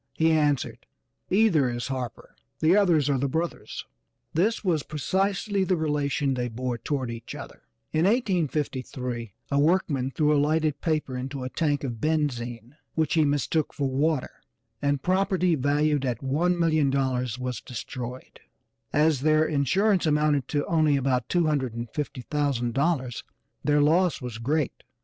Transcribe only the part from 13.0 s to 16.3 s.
he mistook for water, and property valued at